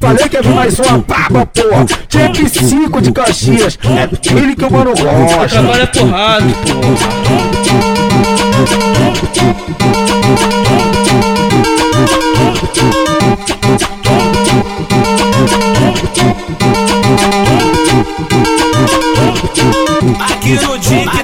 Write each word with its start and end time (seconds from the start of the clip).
Falei 0.00 0.28
que 0.28 0.36
ia 0.36 0.42
vir 0.42 0.54
mais 0.54 0.78
uma 0.78 0.98
baba, 0.98 1.46
porra. 1.46 1.86
Que 2.32 2.48
cinco 2.48 3.00
de 3.00 3.12
Caxias. 3.12 3.78
É 3.84 4.08
ele 4.38 4.54
que 4.54 4.64
o 4.64 4.70
mano 4.70 4.90
gosta. 4.90 5.48
Trabalha 5.48 5.86
porrada, 5.86 6.46
porra. 6.64 7.36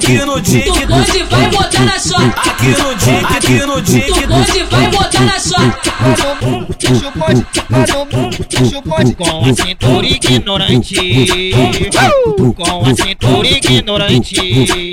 Aqui 0.03 0.19
no 0.25 0.41
dique. 0.41 0.69
Tu 0.69 0.87
pode 0.89 1.23
vai 1.25 1.48
botar 1.48 1.85
na 1.85 1.98
chota. 1.98 2.50
Aqui 2.50 2.66
no 2.66 2.95
dique, 2.96 3.37
aqui 3.37 3.66
no 3.66 3.80
dique. 3.80 4.12
Tu 4.12 4.29
pode 4.29 4.62
vai 4.64 4.89
botar 4.89 5.21
na 5.21 5.39
chota. 5.39 5.93
Com 9.17 9.45
a 9.45 9.54
cintura 9.54 10.07
ignorante. 10.07 10.96
Com 12.57 12.85
a 12.85 12.94
cintura 12.94 13.49
ignorante. 13.49 14.93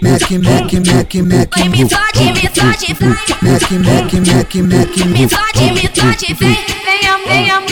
Mac, 0.00 0.30
Mac, 0.30 0.72
Mac, 0.72 1.14
Mac, 1.14 1.56
Vem 1.56 1.68
me 1.68 1.88
fode, 1.88 2.24
me 2.32 2.48
fode, 2.54 2.96
Mac, 3.42 3.70
Mac, 3.72 4.12
Mac, 4.12 4.54
Mac, 4.54 4.96
me 5.06 5.28
fode, 5.28 5.72
me 5.72 5.88
fode, 5.94 6.34
vem, 6.34 6.48
vem, 6.84 7.24
vem, 7.26 7.44
vem 7.44 7.63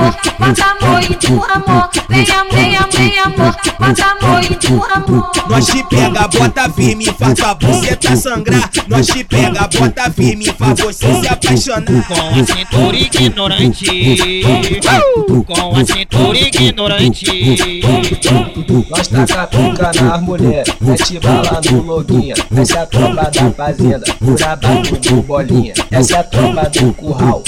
amor, 0.00 0.16
bota 0.38 0.64
amor 0.64 1.02
e 1.02 1.14
tu 1.14 1.44
amor, 1.44 1.90
vem, 2.08 2.26
am- 2.30 2.48
vem, 2.50 2.76
am- 2.76 2.88
vem 2.90 3.18
amor, 3.18 3.56
bota 3.78 4.04
amor 4.04 4.44
e 4.44 4.54
tu 4.56 4.84
amor. 4.94 5.30
Nós 5.48 5.66
te 5.66 5.82
pega, 5.84 6.28
bota 6.28 6.70
firme, 6.70 7.04
faz 7.18 7.40
a 7.40 7.54
buceta 7.54 8.16
sangrar. 8.16 8.70
Nós 8.88 9.06
te 9.06 9.24
pega, 9.24 9.68
bota 9.78 10.10
firme, 10.10 10.44
faz 10.58 10.78
você 10.80 11.20
se 11.20 11.28
apaixonar. 11.28 11.84
Com 12.06 12.40
a 12.40 12.44
cintura 12.44 12.96
ignorante. 12.96 14.42
Com 15.46 15.76
a 15.76 15.84
cintura 15.84 16.38
ignorante. 16.38 17.80
Nós 18.90 19.08
taca 19.08 19.46
pica 19.48 19.90
nas 20.02 20.22
mulher, 20.22 20.64
mete 20.80 21.18
bala 21.18 21.60
no 21.70 21.82
loguinha. 21.82 22.34
Essa 22.56 22.78
é 22.78 22.82
a 22.82 22.86
tropa 22.86 23.30
da 23.30 23.50
fazenda, 23.50 24.04
abaixo 24.50 24.96
do 24.96 25.22
bolinha. 25.22 25.74
Essa 25.90 26.14
é 26.16 26.18
a 26.20 26.24
tropa 26.24 26.70
do 26.70 26.92
curral, 26.94 27.42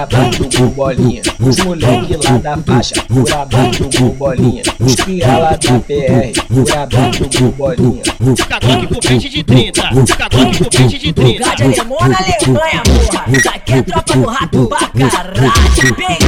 abaixo 0.00 0.44
do 0.44 0.66
bolinha. 0.70 1.22
Os 1.40 1.56
moleque 1.98 2.16
lá 2.26 2.38
da 2.38 2.56
faixa, 2.58 2.94
abaixo 3.34 3.84
do 3.84 4.12
bolinha. 4.12 4.62
Os 4.80 4.94
pia 4.94 5.38
lá 5.38 5.50
da 5.50 5.80
PR, 5.80 6.32
abaixo 6.76 7.24
do 7.24 7.52
bolinha. 7.52 8.02
Cadoque 8.48 8.86
com 8.86 9.00
pente 9.00 9.28
de 9.28 9.42
30. 9.42 9.82
Cadoque 10.16 10.58
com 10.58 10.64
pente 10.64 10.98
de 10.98 11.12
30. 11.12 11.44
Gade 11.44 11.62
alemão 11.62 11.98
na 12.00 12.18
Alemanha, 12.18 12.82
porra. 12.84 13.24
Isso 13.28 13.48
aqui 13.48 13.72
é 13.72 13.82
tropa 13.82 14.14
do 14.14 14.26
rato 14.26 14.66
pra 14.66 14.78
caralho. 15.10 15.52
Bem, 15.96 16.18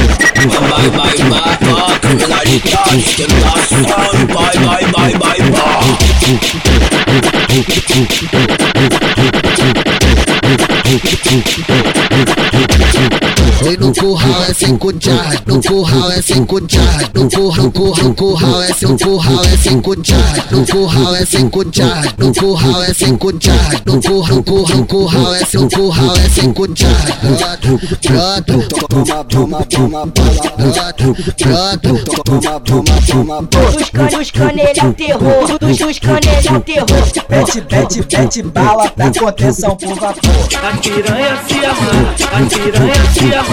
Vai, 0.41 0.89
vai, 0.89 1.15
vai, 1.17 1.57
vai, 1.73 1.99
criminalidade, 1.99 3.15
tentação. 3.15 3.83
Vai, 4.27 4.53
vai, 4.57 4.85
vai, 4.87 5.11
vai, 5.13 5.37
vai. 5.51 5.71
Oi, 13.63 13.77
no 13.77 13.93
curral 13.93 14.43
é 14.43 14.53
cinco 14.53 14.91
jarras, 14.99 15.41
no 15.45 15.61
curral 15.61 16.11
é 16.11 16.21
cinco 16.21 16.59
jarras, 16.67 17.09
no 17.13 17.29
curral, 17.29 17.65
no 17.65 18.15
curral, 18.15 18.63
é 18.63 18.73
cinco, 18.73 18.97
curral 18.97 19.45
é 19.45 19.57
cinco 19.57 19.95
jarras, 20.03 20.51
no 20.51 20.65
curral 20.65 21.15
é 21.15 21.25
cinco 21.25 21.65
jarras, 21.71 22.13
no 22.17 22.33
curral 22.33 22.83
é 22.83 22.93
cinco 22.93 23.33
jarras, 23.39 23.81
no 23.85 24.01
curral, 24.01 24.35
no 24.35 24.43
curral, 24.43 24.85
curral 24.85 25.35
é 25.35 25.45
cinco, 25.45 25.69
curral 25.69 26.15
é 26.17 26.29
cinco 26.29 26.67
jarras. 26.75 27.21
Pronto, 28.01 28.67
toma, 28.87 29.23
toma, 29.25 29.65
toma, 29.65 30.05
bala, 30.07 30.93
toma, 32.23 32.59
toma, 32.59 33.01
toma, 33.07 33.41
dos 33.71 33.89
canos, 33.91 34.31
canelha 34.31 34.71
é 34.71 34.91
terror. 34.93 35.59
Dos, 35.59 35.99
canelha 35.99 36.59
terror. 36.61 36.87
Pete, 37.27 37.61
pete, 37.61 38.03
pete 38.03 38.43
bala, 38.43 38.91
dá 38.97 39.11
contenção 39.11 39.75
por 39.75 39.95
vapor. 39.95 40.31
A 40.55 40.77
piranha 40.77 41.39
se 41.47 41.65
arranha. 41.65 42.15
A 42.31 42.49
piranha 42.49 43.11
se 43.13 43.35
arranha. 43.35 43.50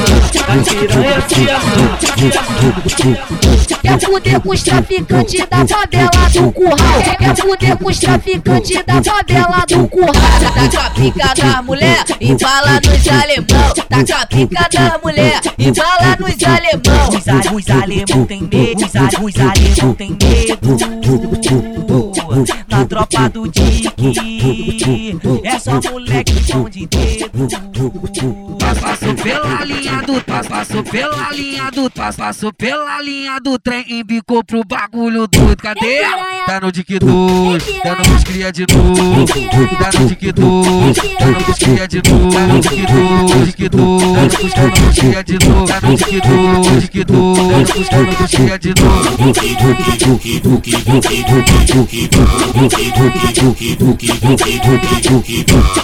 Quer 3.82 4.00
fuder 4.00 4.41
com 4.41 4.50
os 4.50 4.62
traficantes 4.62 5.47
da 5.48 5.66
favela 5.66 6.28
do 6.32 6.53
curral. 6.53 7.03
Quer 7.19 7.36
fuder 7.36 7.76
com 7.76 7.88
os 7.88 7.98
traficantes 7.98 8.84
da 8.84 9.03
favela 9.03 9.64
do 9.69 9.88
curral. 9.88 10.14
Taca 10.54 10.86
a 10.86 10.91
pica 10.91 11.34
da 11.34 11.62
mulher 11.62 12.04
e 12.20 12.38
fala 12.38 12.81
nos 12.81 13.09
alemão. 13.09 13.75
Taca 13.88 14.22
a 14.22 14.26
pica 14.26 14.69
da 14.72 15.00
mulher 15.03 15.41
e 15.59 15.75
fala 15.75 16.16
nos 16.19 16.42
alemão. 16.42 17.09
Os, 17.54 17.69
alemão 17.70 18.26
tem 18.26 18.42
medo. 18.42 18.84
Os, 19.22 19.36
alemão 19.36 19.94
tem 19.94 20.10
medo. 20.10 20.59
Na 22.69 22.84
tropa 22.84 23.28
do 23.30 23.48
Dick. 23.48 23.88
É 25.44 25.59
só 25.59 25.80
moleque 25.91 26.34
de 26.70 26.86
dedo. 26.86 27.30
Passou 28.80 29.15
pela 29.15 29.65
linha 29.65 29.88
do 30.09 30.23
passou 30.23 30.83
pela 30.83 31.31
linha 31.33 31.71
do 31.71 31.91
passou 31.91 32.51
pela 32.51 33.03
linha 33.03 33.39
do 33.41 33.59
trem 33.59 33.85
embicou 33.91 34.43
pro 34.43 34.65
bagulho 34.65 35.27
doido. 35.27 35.63
Cadê? 35.63 36.01
Tá 36.47 36.59
no 36.63 36.73
Dick 36.73 36.99
2, 36.99 37.63
tá 37.83 37.95
no 37.95 38.05
Buscria 38.05 38.51
de 38.51 38.65
novo. 38.73 38.97
Tá 38.97 39.03
no 40.01 40.07
Dick 40.07 40.33
2, 40.33 40.97
tá 40.97 41.27
no 41.27 41.41
Buscria 41.45 41.87
de 41.87 42.01
novo. 42.09 42.33
Tá 42.33 42.47
no 42.47 42.59
Dick 42.59 42.87
2, 42.87 43.45
Dick 43.45 43.69
2, 43.69 44.03
tá 44.55 44.63
no 44.63 44.71
Buscria 44.71 45.23
de 45.23 45.39
novo. 45.47 45.67
Tá 45.67 45.81
no 45.83 45.95
Dick 45.95 46.21
2, 46.23 46.81
Dick 46.81 47.05
2, 47.05 47.39
tá 47.89 47.99
no 47.99 48.13
Buscria 48.17 48.59
de 48.59 48.75
novo. 48.81 49.09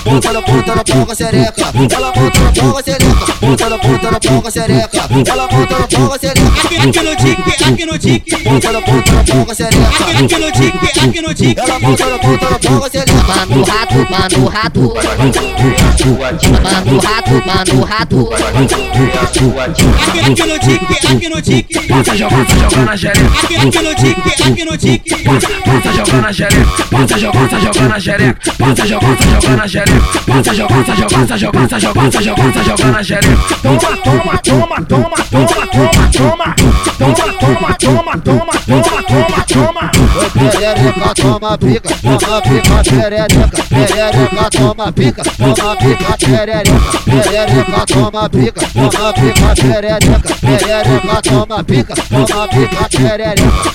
Bota 0.05 0.33
na 0.33 0.43
ponta 0.43 0.75
na 0.77 0.85
boca 0.85 1.15
xereca, 1.15 1.73
ela 1.95 2.13
bota 2.13 2.41
na 2.41 2.51
boca 2.51 2.83
xereca, 2.83 3.35
bota 3.41 3.69
na 3.69 3.79
ponta 3.79 4.11
na 4.11 4.14
boca 4.19 4.51
xereca, 4.51 5.09
ela 5.27 5.47
bota 5.49 5.79
na 5.79 5.87
boca 5.87 6.19
xereca, 6.19 6.65
Aqui, 6.65 6.77
aqui 6.77 7.03
no 7.03 7.17
dique, 7.17 7.65
aqui 7.65 7.87
no 7.87 7.99
dique. 7.99 8.37
bota 8.45 8.73
na 8.73 8.81
ponta 8.83 9.13
na 9.13 9.23
boca 9.23 9.55
xereca. 9.55 9.89
Aqui, 10.19 10.39
no 10.39 10.53
dique, 10.53 11.01
aqui 11.01 11.21
no 11.21 11.35
dique. 11.35 11.61
Ela 11.61 11.79
bota 11.79 12.07
na 12.07 12.19
ponta 12.19 12.51
na 12.51 12.59
boca 12.59 12.91
xereca. 12.91 13.13
Mano 13.13 13.65
rato, 13.65 13.97
mano 14.11 14.49
rato. 14.49 14.95
Mano 16.63 17.01
rato, 17.01 17.35
mano 17.47 17.85
rato. 17.85 18.31
Aqui, 20.25 20.47
no 20.47 20.59
dique, 20.59 21.07
aqui 21.07 21.29
no 21.29 21.41
dique. 21.43 21.81
Passa 21.89 22.17
jogando, 22.17 22.85
na 22.85 22.97
xereca. 22.97 23.31
Aqui, 23.63 23.83
no 23.83 23.95
dique, 23.95 24.43
aqui 24.43 24.65
no 24.65 24.77
dique. 24.77 25.15
Passa 25.25 25.93
jogando 25.93 26.23
na 26.23 26.33
xereca, 26.33 26.85
passa 26.91 27.19
jogando, 27.19 27.89
na 27.89 28.01
xereca, 28.01 28.53
passa 28.59 28.87
jogando, 28.87 29.57
na 29.57 29.69
xereca, 29.69 30.23
passa 30.27 30.55
jogando, 30.55 30.85
passa 30.85 30.95
jogando, 30.95 31.15
passa 31.15 31.39
jogando, 31.39 31.69
passa 31.69 31.79
jogando, 31.79 32.53
passa 32.53 32.65
jogando, 32.65 32.93
na 32.93 33.03
xereca. 33.03 33.55
Toma, 33.63 33.97
toma, 34.05 34.39
toma, 34.43 34.77
toma, 34.87 35.17
toma, 35.31 35.67
toma, 35.73 36.05
toma. 36.13 36.55
Toma, 36.97 37.15
toma, 37.41 37.75
toma, 37.79 38.15
toma, 38.23 38.53
toma, 38.67 39.03
toma, 39.03 39.45
toma. 39.47 39.91
Toma 41.15 41.57
pica, 41.59 41.95
toma 42.03 42.41
pica, 42.43 42.83
perereca, 42.85 43.49
perereca, 43.69 44.51
toma 44.51 44.93
pica, 44.93 45.23
toma 45.23 45.77
pica, 45.77 46.17
perereca, 46.19 46.79
perereca, 47.05 47.85
toma 47.87 48.29
pica, 48.29 48.67
toma 48.73 49.13
pica, 49.13 49.55
perereca, 49.55 50.19
perereca, 50.41 51.23
toma 51.23 51.65
pica, 51.65 51.95
toma 51.95 52.49
pica, 52.49 52.89
perereca. 52.91 53.75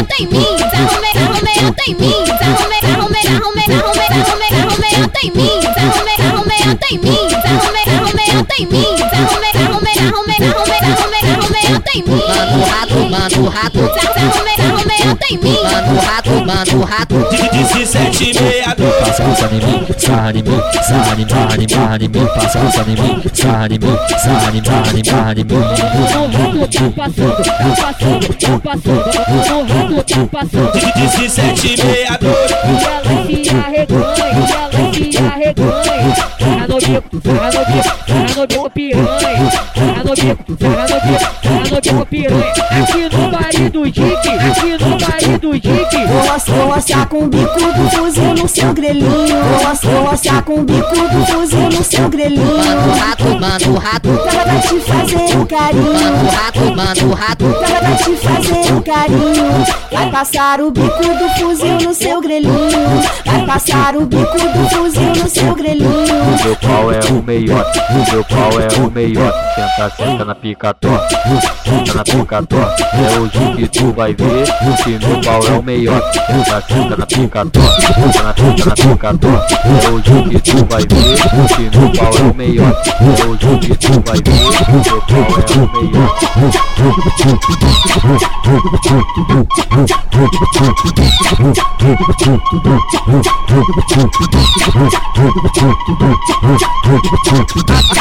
Anta 0.00 0.16
em 0.18 0.26
mim. 0.26 0.46
Anta 0.50 0.94
em 1.80 1.96
mim. 1.96 2.14
Anta 6.66 6.84
em 6.88 6.96
mim. 6.96 7.00
Anta 7.00 7.00
em 7.00 7.06
mim. 7.06 7.40
Anta 11.70 11.90
em 11.94 12.02
mim. 12.02 12.20
Mano 12.28 12.64
rato, 12.64 12.98
mano 13.10 13.48
rato. 13.48 13.78
Meia, 14.86 15.16
meia. 15.42 15.60
Mano 15.62 16.00
rato, 16.00 16.30
mano 16.30 16.84
rato. 16.84 17.14
1762 17.30 19.00
Passa 19.00 19.22
buça 19.22 19.46
em 19.46 19.60
mim, 19.60 19.86
sarra 19.98 20.30
em 20.30 20.42
mim, 20.42 20.60
sarra 20.82 21.12
em 21.12 21.16
mim, 21.16 21.26
barra 21.26 21.56
em 21.56 21.66
barra 21.66 21.96
em 21.96 22.08
mim, 22.08 22.08
passa 22.08 22.08
buça 22.08 22.08
em 22.08 22.08
mim, 22.08 22.08
sarra 22.08 22.08
em 22.08 22.08
mim, 22.08 22.08
sarra 22.08 22.08
em 22.08 22.08
mim. 22.08 22.20
No 22.20 22.59
rato 26.28 26.68
tá 26.68 26.90
passando, 26.96 27.42
tá 27.42 27.78
passando, 27.80 28.34
tá 28.34 28.58
passando. 28.58 29.00
No 29.48 29.62
rato 29.64 30.04
tá 30.04 30.20
passando. 30.26 30.74
1762 30.96 32.36
E 32.40 32.84
ela 32.84 33.12
se 33.26 33.50
arreganha, 33.50 34.28
ela 34.60 34.92
se 34.92 35.18
arreganha. 35.18 36.14
Sarra 36.38 36.66
no 36.68 36.76
bico, 36.78 37.20
sarra 37.24 37.50
no 37.50 37.60
bico, 37.66 37.90
sarra 38.06 38.34
no 38.36 38.46
bico 38.46 38.70
piranha. 38.70 39.50
Sarra 39.74 40.04
no 40.04 40.14
bico, 40.14 40.56
sarra 40.60 40.86
no 40.88 40.96
bico, 41.00 41.26
sarra 41.42 41.64
no 41.70 41.80
bico 41.80 42.06
piranha. 42.06 42.52
Aqui 42.70 43.02
no 43.16 43.30
baile 43.30 43.70
do 43.70 43.90
Dick, 43.90 44.28
aqui 44.28 44.70
no 44.84 44.90
baile 44.98 45.38
do 45.38 45.52
Dick. 45.52 45.94
Vou 46.46 46.66
mostrar 46.66 47.06
com 47.06 47.18
o 47.24 47.28
bico 47.28 47.58
do 47.58 47.90
fuzil 47.90 48.34
no 48.34 48.48
seu 48.48 48.72
grelhinho. 48.74 49.36
Vou 49.82 50.02
mostrar 50.02 50.42
com 50.42 50.54
o 50.54 50.64
bico 50.64 50.94
do 50.94 51.26
fuzil 51.26 51.68
no 51.70 51.84
seu 51.84 52.08
grelhinho. 52.08 52.39
Mano 53.40 53.78
rato. 53.78 54.08
Ela 54.08 54.44
vai 54.44 54.60
te 54.60 54.80
fazer 54.80 55.36
um 55.36 55.46
carinho. 55.46 55.92
Mano 55.92 56.30
rato, 56.30 56.60
mano 56.76 57.14
rato. 57.14 57.44
Ela 57.44 57.80
vai 57.80 57.96
te 57.96 58.16
fazer 58.16 58.72
um 58.72 58.82
carinho. 58.82 59.64
Vai 59.90 60.10
passar 60.10 60.60
o 60.60 60.70
bico 60.70 61.02
do 61.02 61.28
fuzil 61.38 61.78
no 61.80 61.94
seu 61.94 62.20
grelhinho. 62.20 63.02
Vai 63.26 63.46
passar 63.46 63.96
o 63.96 64.06
bico 64.06 64.38
do 64.38 64.68
fuzil 64.68 65.08
no 65.08 65.28
seu 65.28 65.54
grelhinho. 65.54 66.40
Meu 66.44 66.56
pau 66.56 66.92
é 66.92 67.00
o 67.10 67.22
meiote, 67.22 67.80
meu 68.12 68.24
pau 68.24 68.50
é 68.60 68.80
o 68.80 68.90
meiote. 68.90 69.38
Senta, 69.54 69.90
senta 69.96 70.24
na 70.24 70.34
picató, 70.34 70.88
senta 71.64 71.94
na 71.94 72.04
picató. 72.04 72.56
É 72.56 73.18
hoje 73.18 73.56
que 73.56 73.68
tu 73.68 73.92
vai 73.92 74.14
ver 74.14 74.44
que 74.84 75.06
meu 75.06 75.20
pau 75.20 75.40
é 75.46 75.58
o 75.58 75.62
meiote. 75.62 76.18
Senta, 76.26 76.62
senta 76.68 76.96
na 76.96 77.06
picató, 77.06 77.60
senta 77.60 78.22
na, 78.22 78.34
senta 78.34 78.64
na 78.66 78.74
picató. 78.74 79.28
É 79.28 79.88
hoje 79.88 80.30
que 80.30 80.40
tu 80.40 80.64
vai 80.66 80.82
ver 80.82 81.16
que 81.48 81.78
meu 81.78 81.92
pau 81.92 82.12
é 82.16 82.22
o 82.22 82.29
meiote. 82.34 82.90
É 82.90 83.26
hoje 83.26 83.58
que 83.60 83.76
tu 83.76 83.92
vai 84.04 84.16
ver 84.16 84.22
que 84.22 84.90
meu 84.90 85.00
pau 85.02 85.18
é 85.18 85.52
o 85.54 85.66
meiote. 85.72 86.26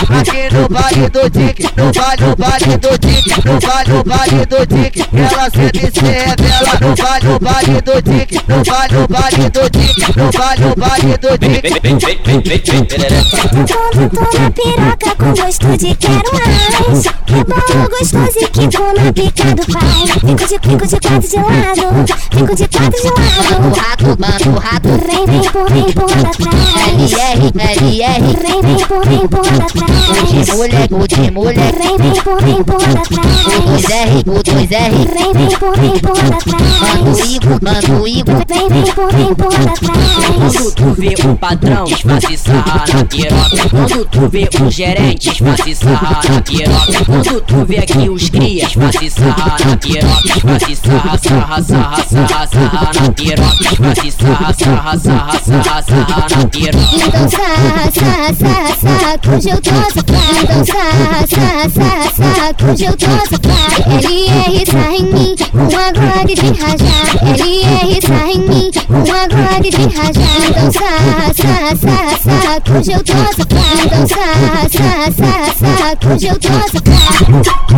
Aqui 0.10 0.50
no 0.52 0.68
baile 0.70 1.10
do 1.10 1.30
Dick, 1.30 1.64
no 1.78 1.92
baile, 1.94 2.26
no 2.26 2.36
baile 2.36 2.78
do 2.78 2.98
Dick, 2.98 3.30
no 3.46 3.60
baile, 3.60 3.94
no 3.94 4.04
baile 4.04 4.46
do 4.46 4.66
Dick, 4.66 5.06
ela 5.14 5.50
sempre 5.50 5.92
se 5.92 6.02
revela. 6.02 6.74
No 6.82 6.96
baile, 6.96 7.28
no 7.28 7.40
baile 7.40 7.82
do 7.82 8.02
Dick, 8.02 8.36
no 8.48 8.64
baile, 8.64 8.96
no 8.96 9.08
baile 9.08 9.50
do 9.50 9.70
Dick, 9.70 10.00
no 10.18 10.32
baile, 10.32 10.66
no 10.66 10.76
baile 10.76 11.18
do 11.18 11.38
Dick. 11.38 11.70
Na 14.20 14.52
piroca 14.52 15.16
com 15.18 15.34
gosto 15.34 15.78
de 15.78 15.96
quero 15.96 16.32
mais. 16.34 17.04
Que 17.26 17.44
bom 17.46 17.88
gostoso 17.90 18.40
e 18.40 18.48
que 18.48 18.78
come 18.78 19.14
picado 19.14 19.64
vai. 19.70 20.08
Fico 20.08 20.48
de 20.48 20.60
pico 20.60 20.88
de 20.88 21.00
quatro 21.00 21.30
de 21.30 21.36
lado, 21.38 22.06
fico 22.32 22.56
de 22.56 22.68
quatro 22.68 23.02
de 23.02 23.10
Mano 23.10 23.70
lado. 23.70 23.80
rato, 23.80 24.18
mano 24.20 24.60
rato. 24.60 24.90
Vem, 24.90 25.26
vem, 25.26 25.50
por 25.52 25.72
vem, 25.72 25.92
por 25.94 26.12
atrás. 26.12 26.70
LR, 26.90 27.52
LR. 27.56 28.24
Vem, 28.42 28.62
vem, 28.62 28.86
por 28.86 29.06
vem, 29.08 29.28
por 29.28 29.40
O 29.40 29.44
de 29.44 29.62
atrás. 29.62 30.48
moleque, 30.50 30.94
o 30.94 31.08
de 31.08 31.32
moleque. 31.32 31.60
Vem, 31.60 31.98
vem, 31.98 32.22
por 32.22 32.42
vem, 32.44 32.64
por 32.64 32.76
O 32.76 32.78
atrás. 32.78 33.40
2R, 33.70 34.28
o 34.28 34.44
2R. 34.44 34.68
Vem, 34.68 35.34
vem, 35.34 35.58
por 35.58 35.78
vem, 35.78 36.00
por 36.00 36.18
Mano 36.18 36.36
atrás. 36.36 37.30
Igor, 37.30 37.60
mano 37.62 38.08
Igor. 38.08 38.44
Vem, 38.48 38.68
vem, 38.70 38.94
por 38.94 39.14
vem, 39.14 39.36
por 39.36 39.54
atrás. 39.54 40.10
Quando 40.36 40.72
tu 40.72 40.94
vê 40.94 41.16
o 41.28 41.36
patrão, 41.38 41.84
desface 41.86 42.38
sarra 42.38 42.86
na 42.94 43.06
piroca. 43.06 43.70
Quando 43.70 44.06
tu 44.12 44.28
vê 44.28 44.50
o 44.62 44.72
gerente, 44.72 45.30
desface 45.30 45.76
sarra 45.76 46.22
na 46.30 46.42
piroca. 46.42 47.06
Quando 47.06 47.42
tu 47.42 47.66
vê 47.66 47.78
aqui 47.78 48.10
os 48.10 48.30
crias, 48.30 48.72
desface 48.74 49.10
sarra 49.10 49.58
na 49.66 49.78
piroca. 49.78 50.22
Desface 50.24 50.76
sarra, 50.76 51.18
sarra, 51.18 51.64
sarra, 51.64 52.04
sarra, 52.04 52.48
sarra 52.48 52.92
na 52.94 53.12
piroca. 53.12 53.56
Desface 53.70 54.12
sarra, 54.12 54.54
sarra, 54.54 55.00
sarra, 55.00 55.40
sarra, 55.40 55.84
sarra 55.84 56.28
na 56.30 56.48
piroca. 56.48 56.80
Então 56.96 57.30
sarra, 57.30 57.92
sarra, 57.92 58.34
sarra, 58.34 58.76
sarra, 58.82 59.18
que 59.18 59.30
hoje 59.30 59.50
eu 59.50 59.62
tô 59.62 59.72
safado. 59.72 60.40
Então 60.44 60.66
sarra, 60.66 61.28
sarra, 61.28 61.70
sarra, 61.70 62.12
sarra, 62.16 62.54
que 62.54 62.66
hoje 62.66 62.86
eu 62.86 62.98
tô 62.98 63.06
safado. 63.06 63.50
LR 64.00 64.66
sarra 64.66 64.96
em 64.96 65.04
mim, 65.04 65.36
a 65.40 65.92
Glock 65.92 66.36
de 66.36 66.48
rajar. 66.62 67.06
LR 67.24 68.02
sarra 68.02 68.32
em 68.32 68.40
mim, 68.40 68.72
a 68.76 69.28
Glock 69.28 69.70
de 69.70 69.82
rajar. 69.98 70.40
Então 70.50 70.72
sarra, 70.72 71.34
sarra, 71.34 71.76
sarra, 71.76 72.19
hoje 72.68 72.92
eu 72.92 73.04
tô 73.04 73.14
safado. 73.14 73.50
Então 73.86 74.08
sarra, 74.08 75.39
sarra, 76.00 76.40
sarra, 76.40 77.70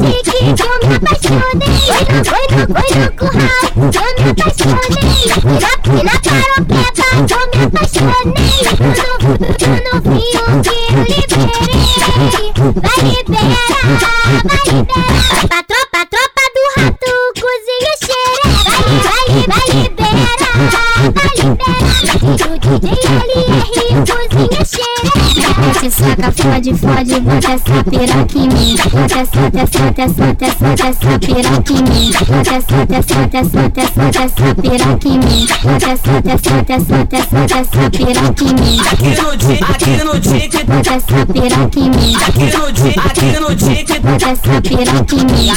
que 0.00 0.40
hoje 0.40 0.62
eu 0.62 0.74
me 0.88 0.94
apaixonei. 0.96 1.74
Foi 2.24 2.42
no, 2.50 2.66
foi 2.74 2.88
no, 2.96 3.08
curral 3.16 3.64
que 3.70 3.98
eu 3.98 4.10
me 4.16 4.30
apaixonei. 4.30 5.10
E 5.86 6.02
na, 6.04 6.20
e 7.10 7.19
me 7.20 7.64
apaixonei. 7.64 8.60
No, 8.80 9.04
no, 9.20 9.36
no 9.86 10.18
fio 10.20 10.44
que 10.62 10.76
liberei. 11.10 11.68
Vai 12.80 13.00
liberar, 13.10 13.68
vai 14.00 14.62
liberar. 14.66 15.20
A 15.44 15.60
tropa, 15.62 16.00
tropa 16.10 16.44
do 16.54 16.64
rato 16.76 17.12
cozinha 17.40 17.94
xereca. 18.00 18.72
Vai, 19.06 19.28
vai 19.48 19.66
liberar, 19.82 20.52
vai 21.12 21.32
liberar. 21.36 21.90
O 22.10 22.78
DJ 22.78 23.04
LR 23.30 23.88
cozinha 24.06 24.62
xereca. 24.64 24.69
Você 25.60 25.90
saca, 25.90 26.32
fode, 26.32 26.74
fode, 26.74 27.20
bota 27.20 27.52
essa 27.52 27.84
piroca 27.84 28.38
em 28.38 28.48
mim. 28.48 28.76
Bota 28.76 29.18
essa, 29.18 29.40
essa, 29.54 29.78
bota 29.84 30.44
essa, 30.44 30.88
essa 30.88 31.18
piroca 31.18 31.72
em 31.72 31.82
mim. 31.82 32.12
Bota 32.12 32.54
essa, 32.54 32.76
essa, 32.90 33.14
bota 33.14 33.38
essa, 33.38 34.02
essa 34.24 34.54
piroca 34.54 35.08
em 35.08 35.18
mim. 35.18 35.46
Bota 35.62 35.90
essa, 35.90 36.10
essa, 36.26 36.50
bota 36.50 37.16
essa, 37.16 37.58
essa 37.58 37.90
piroca 37.90 38.44
em 38.44 38.54
mim. 38.54 38.80
Aqui 38.90 39.10
no 39.22 39.36
tique, 39.36 39.64
aqui 39.64 40.04
no 40.04 40.20
tique, 40.20 40.64
Bota 40.64 40.90
essa 40.94 41.26
piroca 41.26 41.78
em 41.78 41.90
mim. 41.90 42.16
aqui 42.16 42.44
no 42.56 42.72
tique, 42.72 43.00
aqui 43.00 43.40
no 43.40 43.56
tique. 43.56 43.98
Bota 44.00 44.28
essa 44.30 44.62
piroca 44.62 45.14
em 45.14 45.24
mim. 45.26 45.50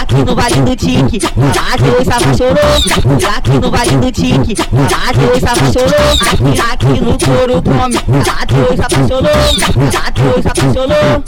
Aqui 0.00 0.24
no 0.24 0.34
Vale 0.34 0.60
do 0.62 0.76
Tique, 0.76 1.18
que 1.18 1.26
hoje 1.26 2.04
se 2.04 2.12
apaixonou. 2.12 3.36
Aqui 3.36 3.50
no 3.50 3.70
Vale 3.70 3.96
do 3.96 4.12
Tique, 4.12 4.54
que 4.54 4.62
hoje 4.64 5.40
se 5.40 5.46
apaixonou. 5.46 6.08
Aqui, 6.32 6.60
aqui 6.72 7.00
no 7.00 7.18
couro 7.18 7.62
come, 7.62 7.96
lá 8.26 8.46
que 8.46 8.54
hoje 8.54 8.82
se 9.06 9.12
apaixonou. 9.48 10.08
Que 10.08 10.22
hoje 10.22 10.38
se 10.38 10.48
apaixonou, 10.48 11.22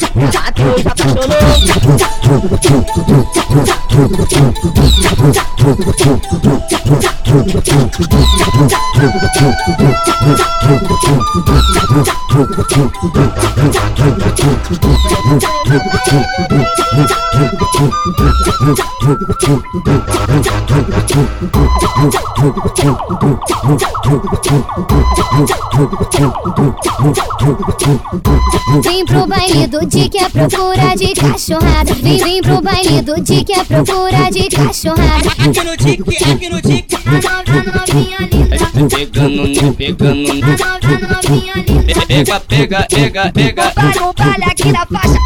que 0.54 0.64
hoje 0.64 0.82
se 0.82 0.88
apaixonou. 0.88 1.70
Vem 28.82 29.04
pro 29.04 29.24
baile 29.24 29.68
do 29.68 29.86
Dick 29.86 30.18
é 30.18 30.28
procura 30.28 30.96
de 30.96 31.14
cachorrada. 31.14 31.94
Vem, 31.94 32.18
vem 32.18 32.42
pro 32.42 32.60
baile 32.60 33.02
do 33.02 33.20
Dick 33.20 33.52
é 33.52 33.62
procura 33.62 34.28
de 34.32 34.48
cachorrada. 34.48 35.28
Aqui 35.30 35.62
no 35.62 35.76
tique, 35.76 36.24
aqui 36.24 36.48
no 36.48 36.60
tique. 36.60 36.96
A 37.06 37.10
nova 37.12 37.78
novinha 37.78 38.18
linda. 38.32 38.56
Pegando, 38.88 39.46
no, 39.46 39.74
pegando. 39.74 40.14
no. 40.14 40.32
A 40.32 40.56
nova 40.80 41.22
novinha 41.22 41.54
linda. 41.54 42.06
Pega, 42.08 42.40
pega, 42.40 42.86
pega, 42.90 43.32
pega. 43.32 43.72
No 44.00 44.12
baile 44.12 44.44
aqui 44.44 44.72
da 44.72 44.86
faixa. 44.86 45.18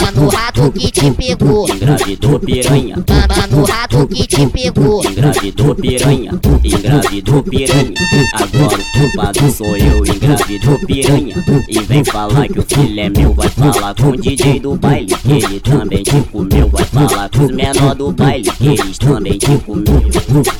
Mano, 0.00 0.26
o 0.26 0.28
rato 0.28 0.72
que 0.72 0.90
te 0.90 1.10
pegou. 1.12 1.68
Engravidou 1.68 2.40
piranha, 2.40 2.96
Mano, 3.28 3.62
o 3.62 3.64
rato 3.64 4.06
que 4.08 4.26
te 4.26 4.46
pegou. 4.46 5.04
engravidou 5.04 5.74
piranha, 5.74 5.97
engravidou 6.64 7.42
piranha. 7.42 7.94
Agora 8.34 8.78
o 8.78 8.98
culpado 8.98 9.50
sou 9.50 9.76
eu, 9.76 9.98
engravidou 10.06 10.78
piranha. 10.86 11.34
E 11.68 11.80
vem 11.80 12.04
falar 12.04 12.48
que 12.48 12.58
o 12.60 12.62
filho 12.62 13.00
é 13.00 13.08
meu, 13.08 13.34
vai 13.34 13.48
falar 13.48 13.94
com 13.94 14.10
o 14.10 14.16
DJ 14.16 14.60
do 14.60 14.76
baile, 14.76 15.14
que 15.14 15.32
ele 15.32 15.60
também 15.60 16.02
te 16.02 16.20
comeu. 16.30 16.68
Vai 16.68 16.84
falar 16.84 17.28
com 17.30 17.44
os 17.44 17.50
menor 17.50 17.94
do 17.94 18.12
baile, 18.12 18.50
que 18.52 18.68
eles 18.68 18.98
também 18.98 19.38
te 19.38 19.58
comeu. 19.58 20.02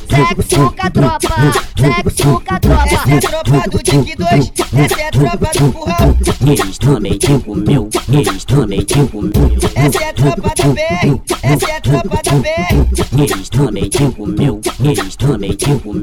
Sexo 0.09 0.71
com 0.71 0.87
a 0.87 0.89
tropa. 0.89 1.35
Sexo 1.77 2.41
com 2.41 2.53
a 2.53 2.59
tropa. 2.59 2.83
Essa 2.83 3.09
é 3.09 3.39
a 3.39 3.43
tropa 3.43 3.69
do 3.69 3.83
Dick 3.83 4.15
2. 4.15 4.51
Essa 4.73 5.01
é 5.01 5.07
a 5.07 5.11
tropa 5.11 5.51
do 5.57 5.71
curral. 5.71 6.17
Eles 6.45 6.77
também 6.77 7.17
te 7.17 7.39
comeu, 7.39 7.89
eles 8.11 8.45
também 8.45 8.81
te 8.81 9.03
comeu. 9.07 9.57
Essa 9.75 10.03
é 10.03 10.09
a 10.09 10.13
tropa 10.13 10.53
da 10.55 10.67
BR. 10.69 11.21
Essa 11.43 11.69
é 11.69 11.77
a 11.77 11.81
tropa 11.81 12.19
da 12.23 12.31
BR. 12.31 13.21
Eles 13.21 13.49
também 13.49 13.89
te 13.89 14.03
comeu, 14.11 14.61
eles 14.83 15.15
também 15.15 15.28
te 15.37 15.79
comeu. 15.79 16.01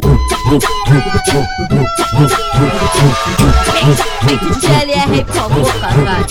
GLR, 4.61 5.25
por 5.25 5.35
favor, 5.35 5.73
caralho. 5.81 6.27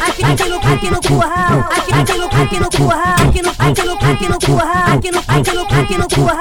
Aqui, 0.00 0.24
aqui 0.24 0.48
no, 0.48 0.56
aqui 0.56 0.90
no 0.90 1.00
curral, 1.00 1.68
aqui, 1.70 1.92
aqui 1.94 2.18
no, 2.18 2.26
aqui 2.26 2.60
no 2.60 2.70
curral, 2.70 3.16
aqui 3.28 3.42
no, 3.42 3.50
aqui 3.58 3.82
no, 3.82 3.92
aqui 3.94 4.28
no 4.28 4.38
curral, 4.38 4.86
aqui 4.94 5.10
no, 5.10 5.18
aqui 5.18 5.52
no, 5.52 5.62
aqui 5.62 5.98
no 5.98 6.08
curral. 6.08 6.37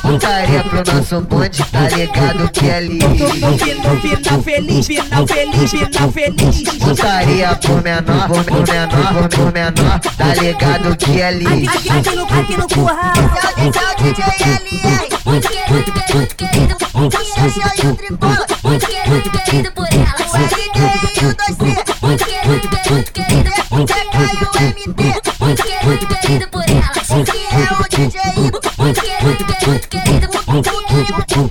Putaria 0.00 0.64
pro 0.64 0.82
nosso 0.94 1.20
bonde, 1.20 1.64
tá 1.70 1.88
ligado 1.88 2.50
que 2.50 2.68
é 2.68 2.80
lixo. 2.80 3.06
no, 3.06 3.58
final, 3.58 3.96
final 3.96 4.42
feliz, 4.42 4.86
final 4.86 5.26
feliz, 5.26 5.70
final 5.70 6.12
feliz. 6.12 6.62
Putaria 6.78 7.54
por 7.56 7.82
menor, 7.82 8.28
por 8.28 8.44
menor, 8.44 9.28
por 9.28 9.52
menor, 9.52 10.00
tá 10.00 10.34
ligado 10.34 10.96
que 10.96 11.20
é 11.20 11.30
lixo. 11.32 11.70
aqui 11.70 12.16
no, 12.16 12.24
aqui 12.24 12.56
no 12.56 12.68
curral. 12.68 13.12
Esse 13.56 13.78
é 13.78 13.90
o 13.90 13.96
DJ 13.96 14.24
LR. 14.46 15.20
Muito 15.24 15.48
querido, 15.48 15.92
muito 16.14 16.34
querido, 16.36 16.79
O 17.00 17.10
Xaxá 17.10 17.72
e 17.82 17.86
o 17.86 17.96
Tribola. 17.96 18.46
muito 18.62 18.86
querido, 18.86 19.30
querido 19.30 19.72
por 19.72 19.88
ela. 19.90 20.14
O 20.20 20.36
e 20.36 21.24
o 21.24 21.34
2C. 21.34 21.64
Muito 22.02 22.24
querido, 22.26 22.68
querido, 22.68 23.50
DK 23.86 24.04
e 24.10 24.44
o 24.44 24.60
MT. 24.60 25.00
muito 25.40 25.62
querido, 25.62 26.06
querido 26.20 26.48
por 26.48 26.62
ela. 26.68 26.92
É 26.92 27.72
o 27.72 27.88
DJ 27.88 28.20
Ibo. 28.44 28.60
Muito 28.76 29.00
querido, 29.00 29.44
querido, 29.88 30.28
Puguinho, 30.44 31.14
puguinho. 31.14 31.50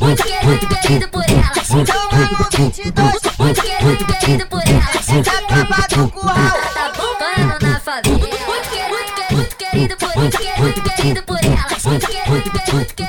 muito 0.00 0.22
querido, 0.22 0.44
muito 0.44 0.66
querido 0.80 1.08
por 1.08 1.24
ela. 1.30 1.50
Tomando 1.86 2.46
22. 2.54 3.12
Muito 3.38 3.62
querido, 3.62 3.84
muito 3.86 4.04
querido 4.18 4.46
por 4.48 4.62
ela. 4.68 5.43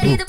Por 0.05 0.25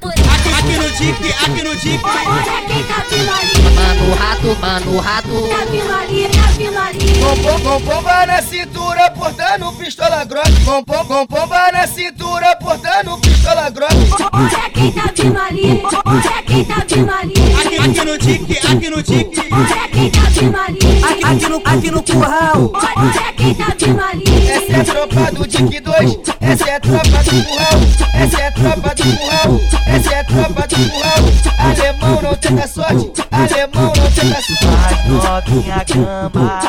por 0.00 0.12
ela. 0.16 0.34
Aqui, 0.34 0.52
aqui 0.52 0.76
no 0.76 0.90
tique, 0.90 1.32
aqui 1.32 1.62
no 1.62 1.76
tique. 1.76 2.04
Olha 2.04 2.62
quem 2.66 2.82
tá 2.84 3.04
vindo 3.08 3.30
ali, 3.30 3.74
Mano, 3.74 4.10
o 4.10 4.14
rato, 4.14 4.56
mano, 4.60 4.96
o 4.96 4.98
rato. 4.98 5.48
tá 5.48 5.64
vindo 5.70 5.92
ali, 5.92 6.28
tá 6.28 6.46
vindo 6.56 6.78
ali. 6.78 6.99
Com, 7.20 7.36
pom- 7.42 7.60
com 7.60 7.80
pomba 7.82 8.26
na 8.26 8.42
cintura, 8.42 9.10
portando 9.10 9.72
pistola 9.74 10.24
grossa. 10.24 10.50
Com, 10.64 10.82
pom- 10.84 11.04
com 11.04 11.26
pomba 11.26 11.70
na 11.72 11.86
cintura, 11.86 12.56
portando 12.56 13.18
pistola 13.18 13.70
grossa. 13.70 13.96
Olha 14.32 14.70
quem 14.72 14.92
tá 14.92 15.02
ali, 15.48 15.82
olha 16.04 16.42
quem 16.44 16.64
tá 16.64 16.74
ali. 17.20 17.34
Aqui, 17.60 17.76
aqui 17.78 18.04
no 18.04 18.18
tique, 18.18 18.58
aqui 18.66 18.90
no 18.90 19.02
tique. 19.02 19.40
Olha 19.52 19.88
quem 19.88 20.10
tá 20.10 20.20
ali. 20.66 21.04
Aqui, 21.04 21.24
aqui 21.24 21.48
no, 21.48 21.62
aqui 21.64 21.90
no 21.90 22.02
curral. 22.02 22.72
Olha 22.74 23.32
quem 23.36 23.54
tá 23.54 23.66
ali. 24.10 24.48
Essa 24.50 24.72
é 24.72 24.80
a 24.80 24.84
tropa 24.84 25.32
do 25.32 25.46
Dick 25.46 25.80
2. 25.80 26.16
Essa 26.40 26.70
é 26.70 26.74
a 26.76 26.80
tropa 26.80 27.22
do 27.22 27.44
curral. 27.44 27.80
Essa 28.14 28.40
é 28.40 28.46
a 28.46 28.52
tropa 28.52 28.94
do 28.94 29.02
curral. 29.18 29.60
Essa 29.86 30.14
é 30.14 30.20
a 30.20 30.24
tropa 30.24 30.66
do 30.66 30.90
curral. 30.90 31.20
Alemão 31.60 31.99
não 32.30 32.36
tenta 32.36 32.68
sorte. 32.68 33.12
Alemão 33.30 33.86
não 33.86 34.10
tenta 34.12 34.40
sorte. 34.42 35.00
Novinha 35.08 35.84
cama 35.84 36.60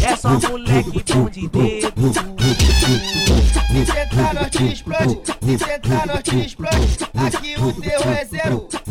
É 0.02 0.16
só 0.16 0.30
moleque 0.30 1.04
bom 1.12 1.28
de 1.28 1.48
dedo 1.48 1.92
Se 3.68 3.86
sentar, 3.86 4.34
nós 4.34 4.50
te 4.50 4.72
explode. 4.72 5.20
Se 5.42 5.58
sentar, 5.58 6.06
nós 6.06 6.22
te 6.22 6.46
explode. 6.46 6.98
Aqui 7.14 7.54
o 7.60 7.72
terror 7.72 8.16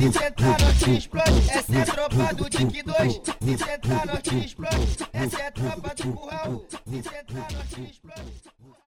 se 0.03 0.11
sentar 0.11 0.57
tá 0.57 0.65
não 0.65 0.73
te 0.73 0.97
explode, 0.97 1.49
essa 1.49 1.75
é 1.77 1.81
a 1.81 1.85
tropa 1.85 2.35
do 2.35 2.49
Dick 2.49 2.83
2. 2.83 3.13
Se 3.13 3.57
sentar 3.57 4.05
não 4.05 4.17
te 4.17 4.45
explode, 4.45 4.97
essa 5.13 5.41
é 5.41 5.47
a 5.47 5.51
tropa 5.51 5.95
do 5.95 6.13
Curral. 6.13 6.65
Se 6.69 7.03
sentar 7.03 7.47
tá 7.47 7.57
não 7.57 7.65
te 7.67 7.81
explode. 7.89 8.32